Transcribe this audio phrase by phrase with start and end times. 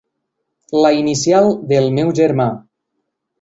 [0.85, 2.49] La inicial del meu germà.